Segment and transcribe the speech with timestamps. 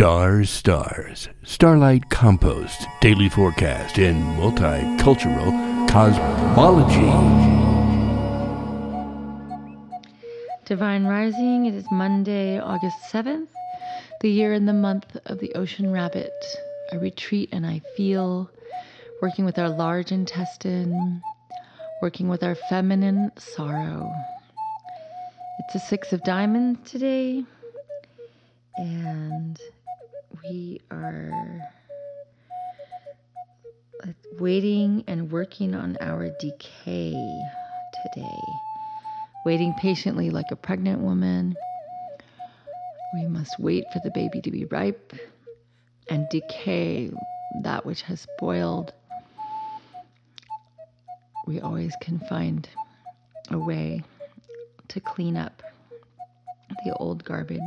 [0.00, 5.50] Stars, stars, starlight compost, daily forecast, and multicultural
[5.90, 7.04] cosmology.
[10.64, 13.48] Divine Rising, it is Monday, August 7th,
[14.22, 16.32] the year and the month of the Ocean Rabbit.
[16.90, 18.50] I retreat and I feel,
[19.20, 21.20] working with our large intestine,
[22.00, 24.10] working with our feminine sorrow.
[25.58, 27.44] It's a Six of Diamonds today,
[28.78, 29.60] and
[30.44, 31.70] we are
[34.02, 37.44] uh, waiting and working on our decay
[38.02, 38.62] today.
[39.44, 41.56] Waiting patiently like a pregnant woman.
[43.12, 45.12] We must wait for the baby to be ripe
[46.08, 47.10] and decay
[47.56, 48.92] that which has spoiled.
[51.46, 52.68] We always can find
[53.50, 54.02] a way
[54.88, 55.62] to clean up
[56.84, 57.60] the old garbage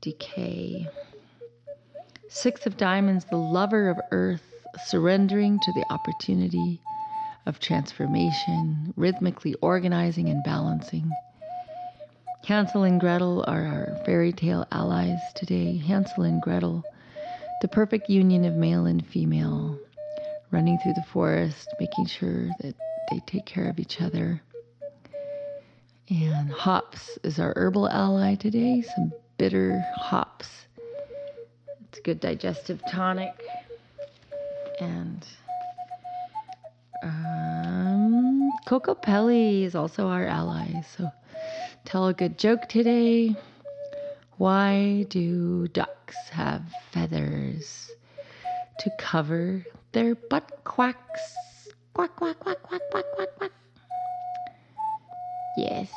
[0.00, 0.88] decay.
[2.28, 4.42] Six of Diamonds, the lover of earth,
[4.86, 6.80] surrendering to the opportunity
[7.46, 11.10] of transformation, rhythmically organizing and balancing.
[12.44, 15.76] Hansel and Gretel are our fairy tale allies today.
[15.78, 16.84] Hansel and Gretel,
[17.62, 19.78] the perfect union of male and female,
[20.50, 22.74] running through the forest, making sure that
[23.10, 24.42] they take care of each other.
[26.08, 28.82] And hops is our herbal ally today.
[28.82, 30.48] Some bitter hops.
[31.88, 33.32] It's a good digestive tonic.
[34.80, 35.24] And
[37.02, 40.82] um, Kokopelli is also our ally.
[40.96, 41.10] So
[41.84, 43.34] tell a good joke today.
[44.36, 47.90] Why do ducks have feathers?
[48.80, 51.68] To cover their butt quacks.
[51.94, 53.50] Quack, quack, quack, quack, quack, quack, quack.
[55.56, 55.90] Yes.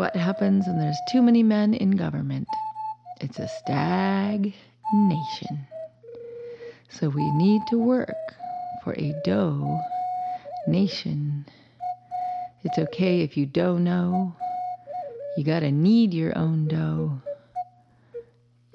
[0.00, 2.48] What happens when there's too many men in government.
[3.20, 4.54] It's a stagnation.
[6.88, 8.16] So we knead to work
[8.82, 9.78] for a dough
[10.66, 11.44] nation.
[12.64, 14.34] It's okay if you don't know.
[15.36, 17.20] You gotta knead your own dough.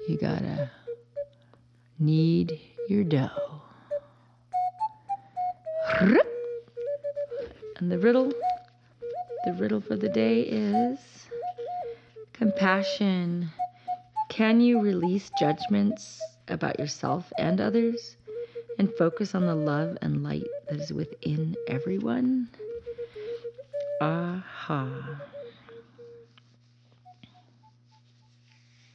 [0.08, 0.70] You gotta
[1.98, 3.62] need your dough.
[7.80, 8.32] And the riddle,
[9.46, 10.98] the riddle for the day is
[12.32, 13.48] Compassion.
[14.28, 18.16] Can you release judgments about yourself and others
[18.76, 22.48] and focus on the love and light that is within everyone?
[24.00, 25.22] Aha.